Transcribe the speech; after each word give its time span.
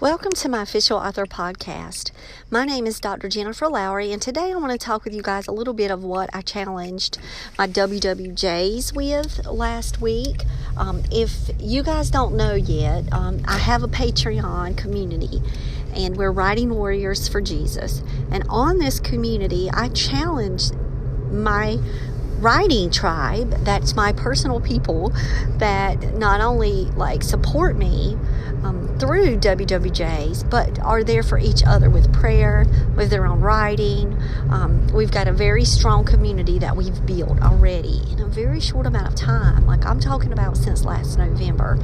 Welcome 0.00 0.30
to 0.34 0.48
my 0.48 0.62
official 0.62 0.96
author 0.96 1.26
podcast. 1.26 2.12
My 2.52 2.64
name 2.64 2.86
is 2.86 3.00
Dr. 3.00 3.28
Jennifer 3.28 3.66
Lowry, 3.66 4.12
and 4.12 4.22
today 4.22 4.52
I 4.52 4.54
want 4.54 4.70
to 4.70 4.78
talk 4.78 5.02
with 5.02 5.12
you 5.12 5.22
guys 5.22 5.48
a 5.48 5.52
little 5.52 5.74
bit 5.74 5.90
of 5.90 6.04
what 6.04 6.30
I 6.32 6.40
challenged 6.40 7.18
my 7.58 7.66
WWJs 7.66 8.94
with 8.94 9.44
last 9.46 10.00
week. 10.00 10.44
Um, 10.76 11.02
if 11.10 11.50
you 11.58 11.82
guys 11.82 12.10
don't 12.10 12.36
know 12.36 12.54
yet, 12.54 13.12
um, 13.12 13.42
I 13.44 13.58
have 13.58 13.82
a 13.82 13.88
Patreon 13.88 14.76
community, 14.76 15.42
and 15.92 16.16
we're 16.16 16.30
writing 16.30 16.72
warriors 16.72 17.26
for 17.26 17.40
Jesus. 17.40 18.00
And 18.30 18.44
on 18.48 18.78
this 18.78 19.00
community, 19.00 19.68
I 19.72 19.88
challenged 19.88 20.76
my 21.32 21.80
writing 22.38 22.88
tribe 22.88 23.50
that's 23.64 23.96
my 23.96 24.12
personal 24.12 24.60
people 24.60 25.12
that 25.56 26.14
not 26.14 26.40
only 26.40 26.84
like 26.92 27.20
support 27.24 27.76
me 27.76 28.16
um, 28.64 28.98
through 28.98 29.36
WWJs, 29.38 30.48
but 30.50 30.78
are 30.80 31.04
there 31.04 31.22
for 31.22 31.38
each 31.38 31.62
other 31.64 31.90
with 31.90 32.12
prayer, 32.12 32.66
with 32.96 33.10
their 33.10 33.26
own 33.26 33.40
writing. 33.40 34.20
Um, 34.50 34.86
we've 34.88 35.10
got 35.10 35.28
a 35.28 35.32
very 35.32 35.64
strong 35.64 36.04
community 36.04 36.58
that 36.58 36.76
we've 36.76 37.04
built 37.06 37.40
already 37.40 38.02
in 38.10 38.20
a 38.20 38.26
very 38.26 38.60
short 38.60 38.86
amount 38.86 39.08
of 39.08 39.14
time. 39.14 39.66
Like 39.66 39.84
I'm 39.86 40.00
talking 40.00 40.32
about 40.32 40.56
since 40.56 40.84
last 40.84 41.18
November. 41.18 41.78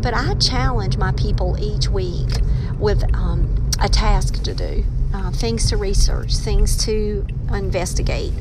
But 0.00 0.14
I 0.14 0.34
challenge 0.34 0.96
my 0.98 1.12
people 1.12 1.56
each 1.60 1.88
week 1.88 2.40
with 2.78 3.04
um, 3.14 3.70
a 3.80 3.88
task 3.88 4.42
to 4.42 4.54
do, 4.54 4.84
uh, 5.14 5.30
things 5.30 5.68
to 5.70 5.76
research, 5.76 6.36
things 6.36 6.76
to 6.84 7.26
investigate. 7.52 8.32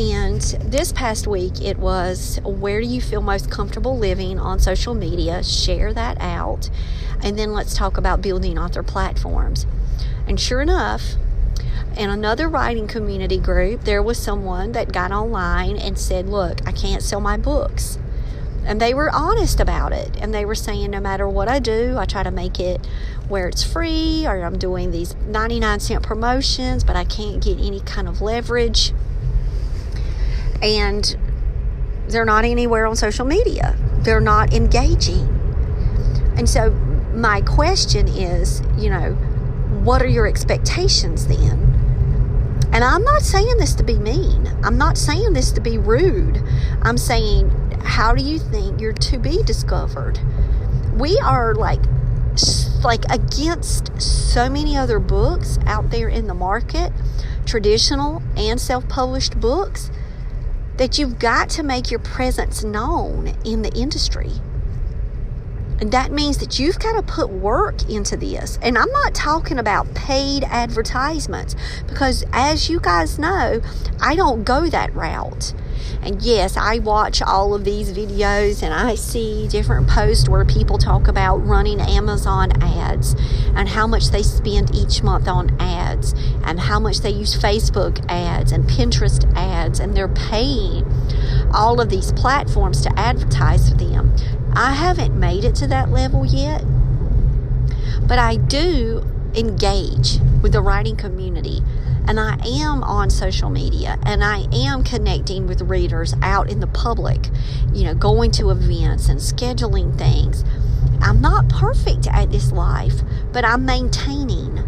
And 0.00 0.40
this 0.40 0.92
past 0.92 1.26
week, 1.26 1.60
it 1.60 1.76
was 1.76 2.40
where 2.42 2.80
do 2.80 2.86
you 2.86 3.02
feel 3.02 3.20
most 3.20 3.50
comfortable 3.50 3.98
living 3.98 4.38
on 4.38 4.58
social 4.58 4.94
media? 4.94 5.44
Share 5.44 5.92
that 5.92 6.16
out. 6.22 6.70
And 7.22 7.38
then 7.38 7.52
let's 7.52 7.76
talk 7.76 7.98
about 7.98 8.22
building 8.22 8.58
author 8.58 8.82
platforms. 8.82 9.66
And 10.26 10.40
sure 10.40 10.62
enough, 10.62 11.16
in 11.98 12.08
another 12.08 12.48
writing 12.48 12.86
community 12.86 13.36
group, 13.36 13.82
there 13.82 14.02
was 14.02 14.16
someone 14.16 14.72
that 14.72 14.90
got 14.90 15.12
online 15.12 15.76
and 15.76 15.98
said, 15.98 16.30
Look, 16.30 16.66
I 16.66 16.72
can't 16.72 17.02
sell 17.02 17.20
my 17.20 17.36
books. 17.36 17.98
And 18.64 18.80
they 18.80 18.94
were 18.94 19.10
honest 19.10 19.60
about 19.60 19.92
it. 19.92 20.16
And 20.18 20.32
they 20.32 20.46
were 20.46 20.54
saying, 20.54 20.92
No 20.92 21.00
matter 21.00 21.28
what 21.28 21.46
I 21.46 21.58
do, 21.58 21.98
I 21.98 22.06
try 22.06 22.22
to 22.22 22.30
make 22.30 22.58
it 22.58 22.86
where 23.28 23.48
it's 23.48 23.62
free, 23.62 24.26
or 24.26 24.42
I'm 24.44 24.56
doing 24.56 24.92
these 24.92 25.14
99 25.26 25.78
cent 25.80 26.02
promotions, 26.02 26.84
but 26.84 26.96
I 26.96 27.04
can't 27.04 27.44
get 27.44 27.60
any 27.60 27.80
kind 27.80 28.08
of 28.08 28.22
leverage 28.22 28.94
and 30.62 31.16
they're 32.08 32.24
not 32.24 32.44
anywhere 32.44 32.86
on 32.86 32.96
social 32.96 33.24
media. 33.24 33.76
They're 34.00 34.20
not 34.20 34.52
engaging. 34.52 35.28
And 36.36 36.48
so, 36.48 36.70
my 37.14 37.40
question 37.42 38.08
is, 38.08 38.62
you 38.78 38.90
know, 38.90 39.12
what 39.82 40.02
are 40.02 40.08
your 40.08 40.26
expectations 40.26 41.26
then? 41.26 41.70
And 42.72 42.84
I'm 42.84 43.02
not 43.02 43.22
saying 43.22 43.58
this 43.58 43.74
to 43.76 43.82
be 43.82 43.98
mean. 43.98 44.48
I'm 44.62 44.78
not 44.78 44.96
saying 44.96 45.32
this 45.32 45.50
to 45.52 45.60
be 45.60 45.76
rude. 45.76 46.42
I'm 46.82 46.96
saying, 46.96 47.50
how 47.82 48.14
do 48.14 48.22
you 48.22 48.38
think 48.38 48.80
you're 48.80 48.92
to 48.92 49.18
be 49.18 49.42
discovered? 49.42 50.20
We 50.94 51.18
are 51.18 51.54
like 51.54 51.80
like 52.84 53.04
against 53.10 54.00
so 54.00 54.48
many 54.48 54.76
other 54.76 54.98
books 54.98 55.58
out 55.66 55.90
there 55.90 56.08
in 56.08 56.28
the 56.28 56.34
market, 56.34 56.92
traditional 57.44 58.22
and 58.36 58.60
self-published 58.60 59.38
books 59.40 59.90
that 60.80 60.98
you've 60.98 61.18
got 61.18 61.50
to 61.50 61.62
make 61.62 61.90
your 61.90 62.00
presence 62.00 62.64
known 62.64 63.26
in 63.44 63.60
the 63.60 63.70
industry. 63.74 64.30
And 65.78 65.92
that 65.92 66.10
means 66.10 66.38
that 66.38 66.58
you've 66.58 66.78
got 66.78 66.94
to 66.94 67.02
put 67.02 67.28
work 67.28 67.86
into 67.90 68.16
this. 68.16 68.58
And 68.62 68.78
I'm 68.78 68.90
not 68.90 69.14
talking 69.14 69.58
about 69.58 69.94
paid 69.94 70.42
advertisements 70.44 71.54
because, 71.86 72.24
as 72.32 72.70
you 72.70 72.80
guys 72.80 73.18
know, 73.18 73.60
I 74.00 74.14
don't 74.14 74.42
go 74.42 74.68
that 74.68 74.94
route. 74.94 75.52
And 76.02 76.22
yes, 76.22 76.56
I 76.56 76.78
watch 76.78 77.20
all 77.22 77.54
of 77.54 77.64
these 77.64 77.92
videos 77.92 78.62
and 78.62 78.72
I 78.72 78.94
see 78.94 79.48
different 79.48 79.88
posts 79.88 80.28
where 80.28 80.44
people 80.44 80.78
talk 80.78 81.08
about 81.08 81.36
running 81.38 81.80
Amazon 81.80 82.52
ads 82.62 83.14
and 83.54 83.68
how 83.68 83.86
much 83.86 84.10
they 84.10 84.22
spend 84.22 84.74
each 84.74 85.02
month 85.02 85.28
on 85.28 85.56
ads 85.60 86.14
and 86.44 86.60
how 86.60 86.80
much 86.80 87.00
they 87.00 87.10
use 87.10 87.36
Facebook 87.36 88.04
ads 88.08 88.52
and 88.52 88.64
Pinterest 88.64 89.30
ads 89.36 89.80
and 89.80 89.96
they're 89.96 90.08
paying 90.08 90.84
all 91.52 91.80
of 91.80 91.90
these 91.90 92.12
platforms 92.12 92.80
to 92.82 92.98
advertise 92.98 93.68
for 93.68 93.76
them. 93.76 94.14
I 94.54 94.72
haven't 94.72 95.18
made 95.18 95.44
it 95.44 95.54
to 95.56 95.66
that 95.68 95.90
level 95.90 96.24
yet, 96.24 96.64
but 98.06 98.18
I 98.18 98.36
do 98.36 99.04
engage 99.34 100.18
with 100.42 100.52
the 100.52 100.60
writing 100.60 100.96
community 100.96 101.62
and 102.10 102.18
I 102.18 102.38
am 102.44 102.82
on 102.82 103.08
social 103.10 103.50
media 103.50 103.98
and 104.04 104.24
I 104.24 104.46
am 104.52 104.82
connecting 104.82 105.46
with 105.46 105.60
readers 105.62 106.14
out 106.22 106.50
in 106.50 106.60
the 106.60 106.66
public, 106.66 107.28
you 107.72 107.84
know, 107.84 107.94
going 107.94 108.32
to 108.32 108.50
events 108.50 109.08
and 109.08 109.20
scheduling 109.20 109.96
things. 109.96 110.44
I'm 111.00 111.20
not 111.20 111.48
perfect 111.48 112.06
at 112.08 112.32
this 112.32 112.52
life, 112.52 113.02
but 113.32 113.44
I'm 113.44 113.64
maintaining. 113.64 114.58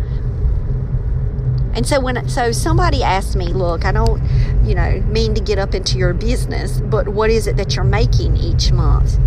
And 1.75 1.87
so 1.87 2.01
when 2.01 2.29
so 2.29 2.53
somebody 2.53 3.03
asked 3.03 3.35
me, 3.35 3.49
look, 3.49 3.85
I 3.85 3.93
don't, 3.93 4.23
you 4.65 4.75
know, 4.75 5.01
mean 5.07 5.35
to 5.35 5.41
get 5.41 5.59
up 5.59 5.75
into 5.75 5.99
your 5.99 6.15
business, 6.15 6.81
but 6.81 7.09
what 7.09 7.31
is 7.31 7.47
it 7.47 7.57
that 7.57 7.75
you're 7.75 7.85
making 7.85 8.37
each 8.37 8.71
month? 8.73 9.19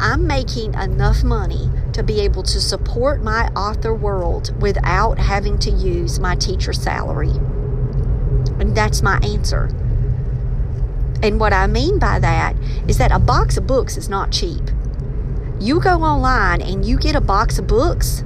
I'm 0.00 0.26
making 0.26 0.74
enough 0.74 1.22
money 1.22 1.70
to 1.96 2.02
be 2.02 2.20
able 2.20 2.42
to 2.42 2.60
support 2.60 3.22
my 3.22 3.48
author 3.56 3.94
world 3.94 4.54
without 4.60 5.18
having 5.18 5.58
to 5.58 5.70
use 5.70 6.20
my 6.20 6.36
teacher 6.36 6.74
salary. 6.74 7.30
And 8.60 8.76
that's 8.76 9.00
my 9.00 9.18
answer. 9.22 9.70
And 11.22 11.40
what 11.40 11.54
I 11.54 11.66
mean 11.66 11.98
by 11.98 12.18
that 12.18 12.54
is 12.86 12.98
that 12.98 13.12
a 13.12 13.18
box 13.18 13.56
of 13.56 13.66
books 13.66 13.96
is 13.96 14.10
not 14.10 14.30
cheap. 14.30 14.60
You 15.58 15.80
go 15.80 16.02
online 16.02 16.60
and 16.60 16.84
you 16.84 16.98
get 16.98 17.16
a 17.16 17.20
box 17.20 17.58
of 17.58 17.66
books 17.66 18.22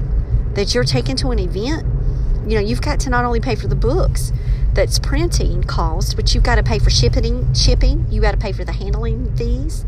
that 0.54 0.74
you're 0.74 0.82
taking 0.82 1.14
to 1.16 1.30
an 1.30 1.38
event, 1.38 1.86
you 2.50 2.56
know, 2.56 2.60
you've 2.60 2.82
got 2.82 2.98
to 3.00 3.10
not 3.10 3.24
only 3.24 3.38
pay 3.38 3.54
for 3.54 3.68
the 3.68 3.76
books 3.76 4.32
that's 4.74 4.98
printing 4.98 5.62
cost, 5.62 6.16
but 6.16 6.34
you've 6.34 6.42
got 6.42 6.56
to 6.56 6.64
pay 6.64 6.80
for 6.80 6.90
shipping, 6.90 7.54
shipping, 7.54 8.04
you 8.10 8.20
got 8.20 8.32
to 8.32 8.36
pay 8.36 8.50
for 8.50 8.64
the 8.64 8.72
handling 8.72 9.32
fees 9.36 9.84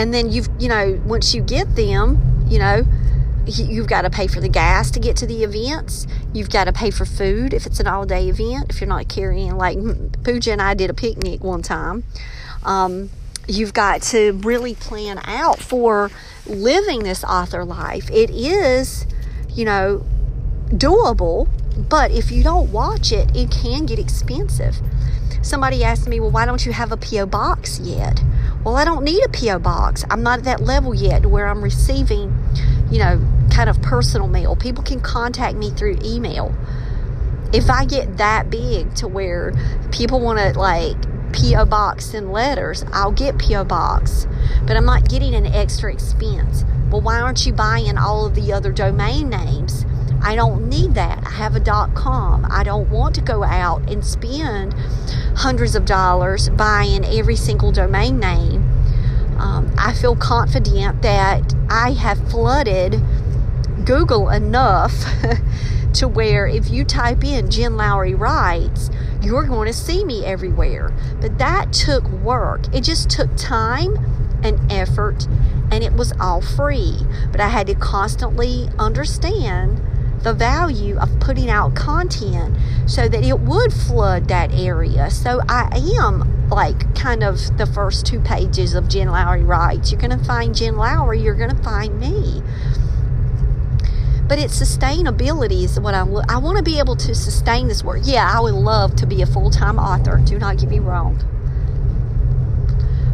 and 0.00 0.14
then 0.14 0.32
you've 0.32 0.48
you 0.58 0.68
know 0.68 0.98
once 1.04 1.34
you 1.34 1.42
get 1.42 1.76
them 1.76 2.46
you 2.48 2.58
know 2.58 2.84
you've 3.46 3.86
got 3.86 4.02
to 4.02 4.10
pay 4.10 4.26
for 4.26 4.40
the 4.40 4.48
gas 4.48 4.90
to 4.92 5.00
get 5.00 5.16
to 5.16 5.26
the 5.26 5.42
events. 5.42 6.06
You've 6.32 6.50
got 6.50 6.64
to 6.64 6.72
pay 6.72 6.90
for 6.90 7.04
food 7.04 7.52
if 7.52 7.66
it's 7.66 7.80
an 7.80 7.86
all 7.86 8.06
day 8.06 8.28
event 8.28 8.66
if 8.70 8.80
you're 8.80 8.88
not 8.88 9.08
carrying 9.08 9.56
like 9.56 9.78
Pooja 10.22 10.52
and 10.52 10.62
I 10.62 10.74
did 10.74 10.90
a 10.90 10.94
picnic 10.94 11.42
one 11.42 11.62
time. 11.62 12.04
Um, 12.62 13.10
you've 13.48 13.72
got 13.72 14.02
to 14.02 14.32
really 14.32 14.74
plan 14.74 15.20
out 15.24 15.58
for 15.58 16.10
living 16.46 17.02
this 17.02 17.24
author 17.24 17.64
life. 17.64 18.10
It 18.10 18.30
is 18.30 19.06
you 19.48 19.64
know 19.64 20.04
doable 20.68 21.48
but 21.88 22.10
if 22.12 22.30
you 22.30 22.44
don't 22.44 22.70
watch 22.70 23.10
it 23.10 23.34
it 23.36 23.50
can 23.50 23.86
get 23.86 23.98
expensive 23.98 24.76
somebody 25.42 25.82
asked 25.82 26.08
me 26.08 26.20
well 26.20 26.30
why 26.30 26.44
don't 26.44 26.66
you 26.66 26.72
have 26.72 26.92
a 26.92 26.96
po 26.96 27.26
box 27.26 27.78
yet 27.80 28.20
well, 28.62 28.76
I 28.76 28.84
don't 28.84 29.04
need 29.04 29.24
a 29.24 29.28
P.O. 29.30 29.58
box. 29.60 30.04
I'm 30.10 30.22
not 30.22 30.40
at 30.40 30.44
that 30.44 30.60
level 30.60 30.94
yet 30.94 31.24
where 31.24 31.46
I'm 31.46 31.62
receiving, 31.64 32.36
you 32.90 32.98
know, 32.98 33.18
kind 33.50 33.70
of 33.70 33.80
personal 33.80 34.28
mail. 34.28 34.54
People 34.54 34.84
can 34.84 35.00
contact 35.00 35.56
me 35.56 35.70
through 35.70 35.98
email. 36.04 36.54
If 37.54 37.70
I 37.70 37.86
get 37.86 38.18
that 38.18 38.50
big 38.50 38.94
to 38.96 39.08
where 39.08 39.54
people 39.92 40.20
want 40.20 40.38
to 40.38 40.58
like 40.58 40.96
P.O. 41.32 41.64
box 41.64 42.12
and 42.12 42.32
letters, 42.32 42.84
I'll 42.92 43.12
get 43.12 43.38
P.O. 43.38 43.64
box. 43.64 44.26
But 44.66 44.76
I'm 44.76 44.84
not 44.84 45.08
getting 45.08 45.34
an 45.34 45.46
extra 45.46 45.90
expense. 45.90 46.64
Well, 46.90 47.00
why 47.00 47.18
aren't 47.18 47.46
you 47.46 47.54
buying 47.54 47.96
all 47.96 48.26
of 48.26 48.34
the 48.34 48.52
other 48.52 48.72
domain 48.72 49.30
names? 49.30 49.86
I 50.22 50.34
don't 50.34 50.68
need 50.68 50.94
that. 50.94 51.26
I 51.26 51.30
have 51.30 51.56
a 51.56 51.60
dot 51.60 51.94
.com. 51.94 52.46
I 52.50 52.62
don't 52.62 52.90
want 52.90 53.14
to 53.16 53.20
go 53.20 53.42
out 53.42 53.90
and 53.90 54.04
spend 54.04 54.74
hundreds 55.36 55.74
of 55.74 55.84
dollars 55.84 56.48
buying 56.50 57.04
every 57.04 57.36
single 57.36 57.72
domain 57.72 58.18
name. 58.18 58.68
Um, 59.38 59.72
I 59.78 59.94
feel 59.94 60.16
confident 60.16 61.02
that 61.02 61.54
I 61.70 61.92
have 61.92 62.30
flooded 62.30 63.00
Google 63.86 64.28
enough 64.28 64.92
to 65.94 66.06
where 66.06 66.46
if 66.46 66.70
you 66.70 66.84
type 66.84 67.24
in 67.24 67.50
Jen 67.50 67.76
Lowry 67.76 68.14
Writes, 68.14 68.90
you're 69.22 69.44
going 69.44 69.66
to 69.66 69.72
see 69.72 70.04
me 70.04 70.24
everywhere. 70.24 70.92
But 71.20 71.38
that 71.38 71.72
took 71.72 72.04
work. 72.10 72.72
It 72.74 72.82
just 72.82 73.10
took 73.10 73.34
time 73.36 73.96
and 74.42 74.70
effort, 74.70 75.26
and 75.70 75.82
it 75.82 75.94
was 75.94 76.12
all 76.20 76.40
free. 76.40 76.98
But 77.30 77.40
I 77.40 77.48
had 77.48 77.66
to 77.68 77.74
constantly 77.74 78.68
understand 78.78 79.80
the 80.22 80.34
value 80.34 80.98
of 80.98 81.20
putting 81.20 81.48
out 81.48 81.74
content 81.74 82.56
so 82.86 83.08
that 83.08 83.24
it 83.24 83.40
would 83.40 83.72
flood 83.72 84.28
that 84.28 84.52
area. 84.52 85.10
So 85.10 85.40
I 85.48 85.70
am 85.98 86.48
like 86.48 86.94
kind 86.94 87.22
of 87.22 87.56
the 87.56 87.66
first 87.66 88.06
two 88.06 88.20
pages 88.20 88.74
of 88.74 88.88
Jen 88.88 89.08
Lowry 89.08 89.42
Writes. 89.42 89.90
You're 89.90 90.00
going 90.00 90.16
to 90.16 90.24
find 90.24 90.54
Jen 90.54 90.76
Lowry, 90.76 91.20
you're 91.20 91.34
going 91.34 91.54
to 91.54 91.62
find 91.62 91.98
me. 91.98 92.42
But 94.28 94.38
it's 94.38 94.60
sustainability 94.60 95.64
is 95.64 95.80
what 95.80 95.94
I 95.94 96.02
look. 96.02 96.24
I 96.30 96.38
want 96.38 96.56
to 96.56 96.62
be 96.62 96.78
able 96.78 96.94
to 96.96 97.14
sustain 97.14 97.66
this 97.66 97.82
work. 97.82 98.02
Yeah, 98.04 98.30
I 98.32 98.40
would 98.40 98.54
love 98.54 98.94
to 98.96 99.06
be 99.06 99.22
a 99.22 99.26
full 99.26 99.50
time 99.50 99.78
author. 99.78 100.20
Do 100.24 100.38
not 100.38 100.58
get 100.58 100.68
me 100.68 100.78
wrong. 100.78 101.18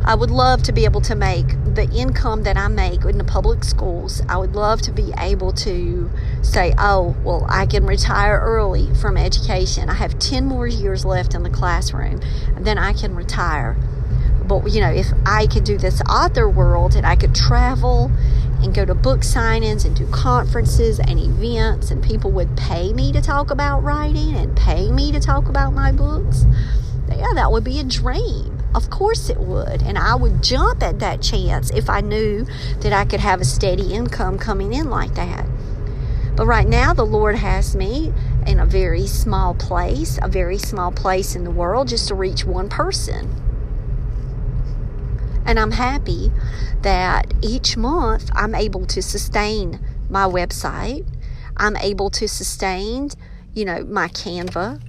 I 0.08 0.14
would 0.14 0.30
love 0.30 0.62
to 0.62 0.72
be 0.72 0.84
able 0.84 1.00
to 1.00 1.16
make 1.16 1.48
the 1.74 1.90
income 1.92 2.44
that 2.44 2.56
I 2.56 2.68
make 2.68 3.04
in 3.04 3.18
the 3.18 3.24
public 3.24 3.64
schools. 3.64 4.22
I 4.28 4.36
would 4.36 4.54
love 4.54 4.80
to 4.82 4.92
be 4.92 5.12
able 5.18 5.52
to 5.54 6.08
say, 6.42 6.74
oh, 6.78 7.16
well, 7.24 7.44
I 7.48 7.66
can 7.66 7.84
retire 7.84 8.38
early 8.40 8.94
from 8.94 9.16
education. 9.16 9.90
I 9.90 9.94
have 9.94 10.16
10 10.20 10.46
more 10.46 10.68
years 10.68 11.04
left 11.04 11.34
in 11.34 11.42
the 11.42 11.50
classroom, 11.50 12.20
and 12.54 12.64
then 12.64 12.78
I 12.78 12.92
can 12.92 13.16
retire. 13.16 13.76
But, 14.44 14.70
you 14.70 14.80
know, 14.80 14.92
if 14.92 15.08
I 15.26 15.48
could 15.48 15.64
do 15.64 15.76
this 15.76 16.00
author 16.02 16.48
world 16.48 16.94
and 16.94 17.04
I 17.04 17.16
could 17.16 17.34
travel 17.34 18.12
and 18.62 18.72
go 18.72 18.84
to 18.84 18.94
book 18.94 19.22
signings 19.22 19.84
and 19.84 19.96
do 19.96 20.06
conferences 20.06 21.00
and 21.00 21.18
events, 21.18 21.90
and 21.90 22.00
people 22.00 22.30
would 22.30 22.56
pay 22.56 22.92
me 22.92 23.10
to 23.10 23.20
talk 23.20 23.50
about 23.50 23.82
writing 23.82 24.36
and 24.36 24.56
pay 24.56 24.92
me 24.92 25.10
to 25.10 25.18
talk 25.18 25.48
about 25.48 25.72
my 25.72 25.90
books, 25.90 26.44
yeah, 27.08 27.32
that 27.34 27.50
would 27.50 27.64
be 27.64 27.80
a 27.80 27.84
dream. 27.84 28.55
Of 28.76 28.90
course 28.90 29.30
it 29.30 29.38
would. 29.38 29.82
And 29.82 29.96
I 29.96 30.14
would 30.14 30.42
jump 30.42 30.82
at 30.82 30.98
that 30.98 31.22
chance 31.22 31.70
if 31.70 31.88
I 31.88 32.02
knew 32.02 32.46
that 32.80 32.92
I 32.92 33.06
could 33.06 33.20
have 33.20 33.40
a 33.40 33.44
steady 33.44 33.94
income 33.94 34.38
coming 34.38 34.74
in 34.74 34.90
like 34.90 35.14
that. 35.14 35.46
But 36.36 36.44
right 36.44 36.68
now, 36.68 36.92
the 36.92 37.06
Lord 37.06 37.36
has 37.36 37.74
me 37.74 38.12
in 38.46 38.60
a 38.60 38.66
very 38.66 39.06
small 39.06 39.54
place, 39.54 40.18
a 40.20 40.28
very 40.28 40.58
small 40.58 40.92
place 40.92 41.34
in 41.34 41.44
the 41.44 41.50
world 41.50 41.88
just 41.88 42.08
to 42.08 42.14
reach 42.14 42.44
one 42.44 42.68
person. 42.68 43.34
And 45.46 45.58
I'm 45.58 45.70
happy 45.70 46.30
that 46.82 47.32
each 47.40 47.78
month 47.78 48.28
I'm 48.34 48.54
able 48.54 48.84
to 48.86 49.00
sustain 49.00 49.80
my 50.10 50.24
website. 50.24 51.06
I'm 51.56 51.78
able 51.78 52.10
to 52.10 52.28
sustain, 52.28 53.08
you 53.54 53.64
know, 53.64 53.84
my 53.84 54.08
Canva, 54.08 54.82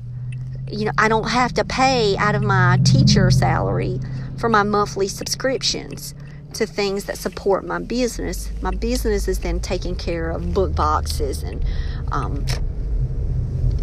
you 0.70 0.86
know, 0.86 0.92
I 0.98 1.08
don't 1.08 1.30
have 1.30 1.54
to 1.54 1.66
pay 1.66 2.18
out 2.18 2.36
of 2.36 2.44
my 2.44 2.80
teacher 2.84 3.32
salary 3.32 4.00
for 4.38 4.50
my 4.50 4.64
monthly 4.64 5.08
subscriptions 5.08 6.14
to 6.54 6.66
things 6.66 7.06
that 7.06 7.18
support 7.18 7.66
my 7.66 7.80
business. 7.80 8.50
My 8.62 8.72
business 8.72 9.28
is 9.28 9.40
then 9.40 9.60
taking 9.60 9.96
care 9.96 10.30
of 10.30 10.54
book 10.54 10.76
boxes 10.76 11.44
and 11.44 11.64
um, 12.12 12.46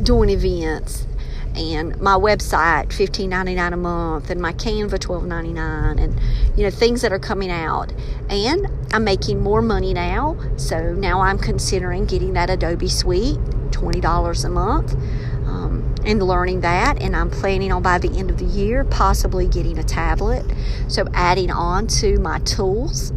doing 0.03 0.31
events. 0.31 1.07
And 1.55 2.01
my 2.01 2.15
website 2.15 2.89
$15.99 2.89 3.73
a 3.73 3.77
month 3.77 4.31
and 4.31 4.41
my 4.41 4.53
canva 4.53 4.99
$12.99 4.99 6.03
and 6.03 6.21
you 6.59 6.65
know 6.65 6.71
things 6.71 7.03
that 7.03 7.13
are 7.13 7.19
coming 7.21 7.51
out. 7.51 7.93
And 8.29 8.67
i'm 8.95 9.03
making 9.03 9.41
more 9.41 9.61
money 9.61 9.93
now 9.93 10.37
so 10.57 10.93
now 10.95 11.21
i'm 11.21 11.37
considering 11.37 12.07
getting 12.07 12.35
that 12.35 12.49
adobe 12.49 12.89
suite 12.89 13.39
$20 13.71 14.45
a 14.45 14.49
month 14.49 14.95
and 16.07 16.23
learning 16.23 16.61
that. 16.61 17.01
And 17.03 17.17
I'm 17.17 17.31
planning 17.31 17.73
on 17.73 17.83
by 17.83 17.99
the 17.99 18.11
end 18.17 18.31
of 18.31 18.39
the 18.39 18.45
year 18.45 18.85
possibly 18.85 19.47
getting 19.47 19.79
a 19.79 19.83
tablet. 19.83 20.45
So 20.89 21.07
adding 21.15 21.51
on 21.51 21.87
to 21.89 22.19
my 22.19 22.39
tools. 22.41 23.13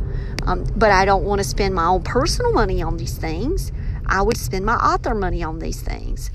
Um, 0.45 0.65
but 0.75 0.91
I 0.91 1.05
don't 1.05 1.25
want 1.25 1.39
to 1.39 1.43
spend 1.43 1.75
my 1.75 1.85
own 1.85 2.03
personal 2.03 2.53
money 2.53 2.81
on 2.81 2.97
these 2.97 3.17
things. 3.17 3.71
I 4.05 4.21
would 4.21 4.37
spend 4.37 4.65
my 4.65 4.75
author 4.75 5.13
money 5.13 5.43
on 5.43 5.59
these 5.59 5.81
things. 5.81 6.31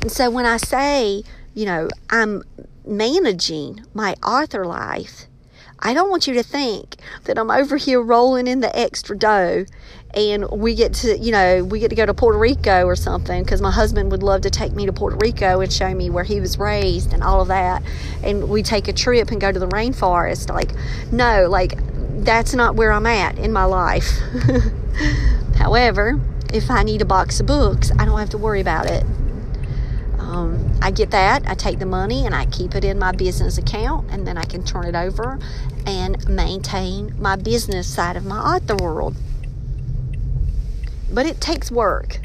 And 0.00 0.10
so 0.10 0.30
when 0.30 0.46
I 0.46 0.56
say, 0.56 1.24
you 1.54 1.66
know, 1.66 1.88
I'm 2.10 2.42
managing 2.86 3.84
my 3.92 4.14
author 4.22 4.64
life, 4.64 5.26
I 5.78 5.92
don't 5.92 6.08
want 6.08 6.26
you 6.26 6.34
to 6.34 6.42
think 6.42 6.96
that 7.24 7.38
I'm 7.38 7.50
over 7.50 7.76
here 7.76 8.00
rolling 8.00 8.46
in 8.46 8.60
the 8.60 8.74
extra 8.78 9.16
dough 9.16 9.66
and 10.16 10.48
we 10.50 10.74
get 10.74 10.94
to, 10.94 11.18
you 11.18 11.32
know, 11.32 11.64
we 11.64 11.80
get 11.80 11.88
to 11.88 11.96
go 11.96 12.06
to 12.06 12.14
Puerto 12.14 12.38
Rico 12.38 12.84
or 12.84 12.96
something 12.96 13.42
because 13.42 13.60
my 13.60 13.70
husband 13.70 14.10
would 14.10 14.22
love 14.22 14.42
to 14.42 14.50
take 14.50 14.72
me 14.72 14.86
to 14.86 14.92
Puerto 14.92 15.16
Rico 15.16 15.60
and 15.60 15.72
show 15.72 15.92
me 15.94 16.10
where 16.10 16.24
he 16.24 16.40
was 16.40 16.58
raised 16.58 17.12
and 17.12 17.22
all 17.22 17.40
of 17.40 17.48
that. 17.48 17.82
And 18.22 18.48
we 18.48 18.62
take 18.62 18.88
a 18.88 18.92
trip 18.92 19.30
and 19.30 19.40
go 19.40 19.50
to 19.50 19.58
the 19.58 19.68
rainforest. 19.68 20.48
Like, 20.48 20.72
no, 21.12 21.48
like, 21.48 21.74
that's 22.24 22.54
not 22.54 22.76
where 22.76 22.92
I'm 22.92 23.06
at 23.06 23.38
in 23.38 23.52
my 23.52 23.64
life. 23.64 24.08
However, 25.56 26.20
if 26.52 26.70
I 26.70 26.84
need 26.84 27.02
a 27.02 27.04
box 27.04 27.40
of 27.40 27.46
books, 27.46 27.90
I 27.98 28.04
don't 28.04 28.18
have 28.18 28.30
to 28.30 28.38
worry 28.38 28.60
about 28.60 28.86
it. 28.88 29.04
Um, 30.18 30.72
I 30.80 30.90
get 30.90 31.10
that. 31.10 31.42
I 31.48 31.54
take 31.54 31.80
the 31.80 31.86
money 31.86 32.24
and 32.24 32.34
I 32.34 32.46
keep 32.46 32.74
it 32.74 32.84
in 32.84 32.98
my 32.98 33.12
business 33.12 33.58
account, 33.58 34.10
and 34.10 34.26
then 34.26 34.38
I 34.38 34.44
can 34.44 34.64
turn 34.64 34.84
it 34.84 34.94
over 34.94 35.38
and 35.86 36.28
maintain 36.28 37.14
my 37.20 37.36
business 37.36 37.86
side 37.86 38.16
of 38.16 38.24
my 38.24 38.38
author 38.38 38.76
world. 38.76 39.16
But 41.12 41.26
it 41.26 41.40
takes 41.40 41.70
work. 41.70 42.18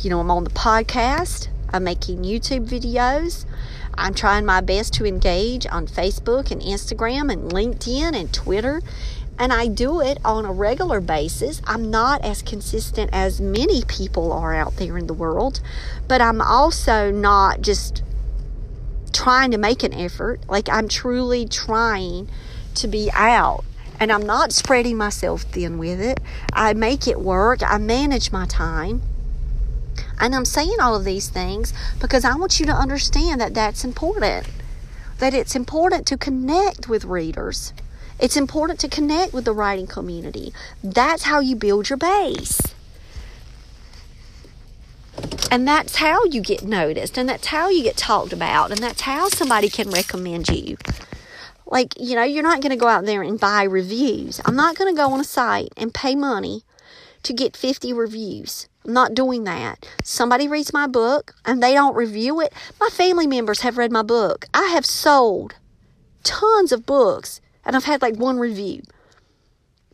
You 0.00 0.10
know, 0.10 0.20
I'm 0.20 0.30
on 0.30 0.44
the 0.44 0.50
podcast, 0.50 1.48
I'm 1.70 1.84
making 1.84 2.22
YouTube 2.22 2.68
videos. 2.68 3.44
I'm 3.98 4.12
trying 4.12 4.44
my 4.44 4.60
best 4.60 4.92
to 4.94 5.06
engage 5.06 5.66
on 5.66 5.86
Facebook 5.86 6.50
and 6.50 6.60
Instagram 6.60 7.32
and 7.32 7.50
LinkedIn 7.50 8.14
and 8.14 8.32
Twitter 8.32 8.82
and 9.38 9.52
I 9.52 9.66
do 9.68 10.00
it 10.00 10.18
on 10.24 10.44
a 10.44 10.52
regular 10.52 11.00
basis. 11.00 11.60
I'm 11.66 11.90
not 11.90 12.24
as 12.24 12.42
consistent 12.42 13.10
as 13.12 13.40
many 13.40 13.82
people 13.84 14.32
are 14.32 14.54
out 14.54 14.76
there 14.76 14.96
in 14.96 15.06
the 15.06 15.14
world, 15.14 15.60
but 16.08 16.20
I'm 16.20 16.40
also 16.40 17.10
not 17.10 17.60
just 17.60 18.02
trying 19.12 19.50
to 19.50 19.58
make 19.58 19.82
an 19.82 19.92
effort. 19.92 20.40
Like 20.48 20.68
I'm 20.68 20.88
truly 20.88 21.46
trying 21.46 22.28
to 22.76 22.88
be 22.88 23.10
out 23.12 23.64
and 23.98 24.12
I'm 24.12 24.24
not 24.26 24.52
spreading 24.52 24.96
myself 24.96 25.42
thin 25.42 25.78
with 25.78 26.00
it. 26.00 26.20
I 26.52 26.74
make 26.74 27.06
it 27.06 27.20
work, 27.20 27.62
I 27.62 27.78
manage 27.78 28.32
my 28.32 28.46
time. 28.46 29.02
And 30.18 30.34
I'm 30.34 30.44
saying 30.44 30.76
all 30.80 30.94
of 30.94 31.04
these 31.04 31.28
things 31.28 31.72
because 32.00 32.24
I 32.24 32.34
want 32.34 32.58
you 32.58 32.66
to 32.66 32.72
understand 32.72 33.40
that 33.40 33.54
that's 33.54 33.84
important. 33.84 34.48
That 35.18 35.34
it's 35.34 35.56
important 35.56 36.06
to 36.08 36.16
connect 36.16 36.88
with 36.88 37.04
readers. 37.04 37.72
It's 38.18 38.36
important 38.36 38.80
to 38.80 38.88
connect 38.88 39.32
with 39.32 39.44
the 39.44 39.52
writing 39.52 39.86
community. 39.86 40.52
That's 40.82 41.24
how 41.24 41.40
you 41.40 41.54
build 41.56 41.90
your 41.90 41.98
base. 41.98 42.60
And 45.50 45.66
that's 45.66 45.96
how 45.96 46.24
you 46.24 46.40
get 46.40 46.62
noticed, 46.62 47.16
and 47.16 47.28
that's 47.28 47.46
how 47.46 47.68
you 47.68 47.82
get 47.82 47.96
talked 47.96 48.32
about, 48.32 48.70
and 48.70 48.80
that's 48.80 49.02
how 49.02 49.28
somebody 49.28 49.68
can 49.68 49.90
recommend 49.90 50.48
you. 50.48 50.76
Like, 51.66 51.94
you 51.98 52.14
know, 52.14 52.22
you're 52.22 52.42
not 52.42 52.60
going 52.60 52.70
to 52.70 52.76
go 52.76 52.86
out 52.88 53.04
there 53.04 53.22
and 53.22 53.40
buy 53.40 53.64
reviews. 53.64 54.40
I'm 54.44 54.56
not 54.56 54.76
going 54.76 54.94
to 54.94 54.98
go 54.98 55.12
on 55.12 55.20
a 55.20 55.24
site 55.24 55.72
and 55.76 55.92
pay 55.92 56.14
money 56.14 56.62
to 57.24 57.32
get 57.32 57.56
50 57.56 57.92
reviews. 57.92 58.68
I'm 58.84 58.92
not 58.92 59.14
doing 59.14 59.44
that. 59.44 59.86
Somebody 60.04 60.46
reads 60.46 60.72
my 60.72 60.86
book 60.86 61.34
and 61.44 61.60
they 61.60 61.74
don't 61.74 61.96
review 61.96 62.40
it. 62.40 62.52
My 62.80 62.88
family 62.88 63.26
members 63.26 63.62
have 63.62 63.78
read 63.78 63.90
my 63.90 64.02
book. 64.02 64.46
I 64.54 64.66
have 64.66 64.86
sold 64.86 65.56
tons 66.22 66.70
of 66.70 66.86
books 66.86 67.40
and 67.64 67.74
I've 67.74 67.84
had 67.84 68.00
like 68.00 68.16
one 68.16 68.38
review. 68.38 68.82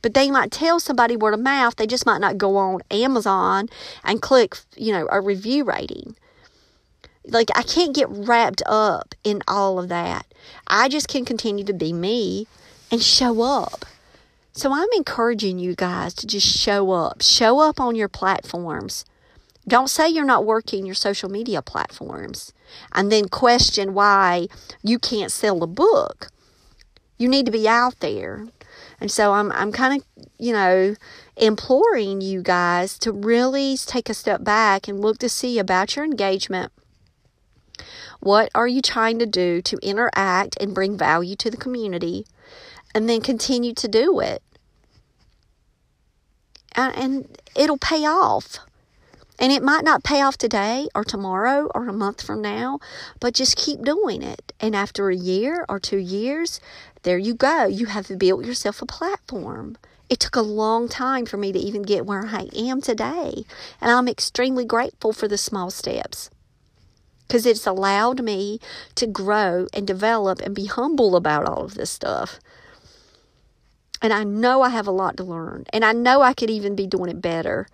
But 0.03 0.15
they 0.15 0.31
might 0.31 0.51
tell 0.51 0.79
somebody 0.81 1.17
word 1.17 1.33
of 1.33 1.41
mouth, 1.41 1.77
they 1.77 1.87
just 1.87 2.05
might 2.05 2.21
not 2.21 2.37
go 2.37 2.57
on 2.57 2.81
Amazon 2.91 3.69
and 4.05 4.21
click, 4.21 4.59
you 4.77 4.93
know, 4.93 5.09
a 5.11 5.21
review 5.21 5.65
rating. 5.65 6.17
Like, 7.25 7.51
I 7.55 7.63
can't 7.63 7.95
get 7.95 8.09
wrapped 8.11 8.63
up 8.67 9.15
in 9.23 9.43
all 9.47 9.79
of 9.79 9.89
that. 9.89 10.27
I 10.67 10.89
just 10.89 11.09
can 11.09 11.25
continue 11.25 11.65
to 11.65 11.73
be 11.73 11.93
me 11.93 12.47
and 12.91 13.03
show 13.03 13.43
up. 13.43 13.85
So 14.53 14.73
I'm 14.73 14.89
encouraging 14.95 15.59
you 15.59 15.75
guys 15.75 16.13
to 16.15 16.27
just 16.27 16.47
show 16.47 16.91
up. 16.91 17.23
Show 17.23 17.61
up 17.61 17.81
on 17.81 17.95
your 17.95 18.09
platforms. 18.09 19.05
Don't 19.67 19.89
say 19.89 20.09
you're 20.09 20.25
not 20.25 20.45
working 20.45 20.85
your 20.85 20.95
social 20.95 21.31
media 21.31 21.63
platforms 21.63 22.53
and 22.93 23.11
then 23.11 23.29
question 23.29 23.95
why 23.95 24.49
you 24.83 24.99
can't 24.99 25.33
sell 25.33 25.63
a 25.63 25.67
book. 25.67 26.29
You 27.17 27.29
need 27.29 27.47
to 27.47 27.53
be 27.53 27.69
out 27.69 28.01
there. 28.01 28.47
And 29.01 29.11
so 29.11 29.33
I'm 29.33 29.51
I'm 29.53 29.73
kind 29.73 30.01
of, 30.01 30.27
you 30.39 30.53
know, 30.53 30.97
imploring 31.37 32.21
you 32.21 32.43
guys 32.43 32.99
to 33.01 33.13
really 33.13 33.77
take 33.77 34.09
a 34.09 34.15
step 34.15 34.45
back 34.45 34.89
and 34.89 35.01
look 35.01 35.19
to 35.19 35.29
see 35.29 35.59
about 35.59 35.97
your 35.97 36.05
engagement 36.05 36.73
What 38.23 38.51
are 38.55 38.69
you 38.69 38.83
trying 38.83 39.19
to 39.19 39.27
do 39.27 39.61
to 39.63 39.79
interact 39.83 40.57
and 40.61 40.73
bring 40.73 40.97
value 40.97 41.35
to 41.35 41.51
the 41.51 41.57
community? 41.57 42.25
And 42.95 43.09
then 43.09 43.21
continue 43.21 43.75
to 43.75 43.89
do 43.89 44.21
it. 44.21 44.41
And 46.77 47.37
it'll 47.57 47.79
pay 47.79 48.07
off. 48.07 48.61
And 49.41 49.51
it 49.51 49.61
might 49.61 49.83
not 49.83 50.05
pay 50.05 50.23
off 50.23 50.39
today 50.39 50.87
or 50.95 51.03
tomorrow 51.03 51.69
or 51.75 51.89
a 51.89 51.93
month 51.93 52.23
from 52.23 52.41
now, 52.41 52.79
but 53.19 53.35
just 53.35 53.57
keep 53.57 53.83
doing 53.83 54.23
it. 54.23 54.53
And 54.61 54.77
after 54.77 55.11
a 55.11 55.17
year 55.17 55.67
or 55.69 55.81
two 55.81 55.99
years, 55.99 56.61
there 57.03 57.19
you 57.19 57.35
go. 57.35 57.65
You 57.65 57.87
have 57.87 58.21
built 58.21 58.45
yourself 58.45 58.81
a 58.81 58.87
platform. 58.87 59.77
It 60.09 60.21
took 60.21 60.37
a 60.37 60.43
long 60.43 60.89
time 60.89 61.27
for 61.27 61.39
me 61.39 61.51
to 61.51 61.59
even 61.59 61.83
get 61.83 62.07
where 62.07 62.27
I 62.27 62.49
am 62.55 62.83
today. 62.83 63.45
And 63.81 63.91
I'm 63.91 64.07
extremely 64.07 64.65
grateful 64.65 65.13
for 65.13 65.27
the 65.27 65.37
small 65.37 65.71
steps 65.71 66.31
because 67.27 67.47
it's 67.47 67.67
allowed 67.67 68.23
me 68.23 68.61
to 68.95 69.07
grow 69.07 69.67
and 69.73 69.87
develop 69.87 70.41
and 70.41 70.55
be 70.55 70.67
humble 70.67 71.17
about 71.17 71.47
all 71.47 71.65
of 71.65 71.75
this 71.75 71.91
stuff. 71.91 72.39
And 74.03 74.13
I 74.13 74.25
know 74.25 74.63
I 74.63 74.71
have 74.71 74.89
a 74.89 74.93
lot 74.93 75.17
to 75.19 75.25
learn. 75.25 75.65
And 75.73 75.85
I 75.85 75.93
know 75.93 76.23
I 76.23 76.35
could 76.35 76.51
even 76.51 76.75
be 76.75 76.87
doing 76.87 77.09
it 77.09 77.23
better. 77.23 77.69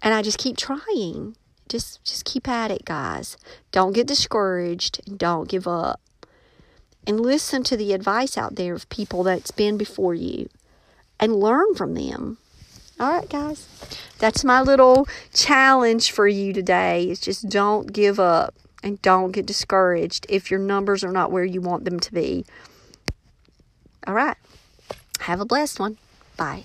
And 0.00 0.14
I 0.14 0.22
just 0.22 0.38
keep 0.38 0.56
trying. 0.56 1.36
Just 1.68 2.02
just 2.04 2.24
keep 2.24 2.48
at 2.48 2.70
it, 2.70 2.84
guys. 2.84 3.36
Don't 3.72 3.92
get 3.92 4.06
discouraged 4.06 5.00
don't 5.18 5.48
give 5.48 5.66
up. 5.68 6.00
And 7.06 7.20
listen 7.20 7.62
to 7.64 7.76
the 7.76 7.92
advice 7.92 8.38
out 8.38 8.56
there 8.56 8.74
of 8.74 8.88
people 8.88 9.22
that's 9.22 9.50
been 9.50 9.76
before 9.76 10.14
you 10.14 10.48
and 11.18 11.36
learn 11.36 11.74
from 11.74 11.94
them. 11.94 12.38
All 13.00 13.12
right, 13.12 13.28
guys. 13.28 13.68
That's 14.18 14.42
my 14.42 14.60
little 14.60 15.06
challenge 15.32 16.10
for 16.10 16.26
you 16.26 16.52
today. 16.52 17.08
Is 17.10 17.20
just 17.20 17.48
don't 17.48 17.92
give 17.92 18.18
up 18.18 18.54
and 18.82 19.00
don't 19.02 19.30
get 19.30 19.46
discouraged 19.46 20.26
if 20.28 20.50
your 20.50 20.60
numbers 20.60 21.04
are 21.04 21.12
not 21.12 21.30
where 21.30 21.44
you 21.44 21.60
want 21.60 21.84
them 21.84 22.00
to 22.00 22.12
be. 22.12 22.44
All 24.06 24.14
right. 24.14 24.36
Have 25.20 25.40
a 25.40 25.44
blessed 25.44 25.78
one. 25.78 25.98
Bye. 26.36 26.64